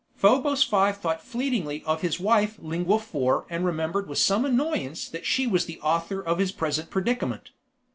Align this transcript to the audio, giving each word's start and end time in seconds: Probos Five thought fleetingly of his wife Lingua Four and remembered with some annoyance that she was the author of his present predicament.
Probos 0.19 0.63
Five 0.67 0.97
thought 0.97 1.21
fleetingly 1.23 1.83
of 1.85 2.01
his 2.01 2.19
wife 2.19 2.57
Lingua 2.57 2.97
Four 2.97 3.45
and 3.51 3.63
remembered 3.63 4.09
with 4.09 4.17
some 4.17 4.45
annoyance 4.45 5.07
that 5.07 5.27
she 5.27 5.45
was 5.45 5.65
the 5.65 5.79
author 5.81 6.19
of 6.19 6.39
his 6.39 6.51
present 6.51 6.89
predicament. 6.89 7.51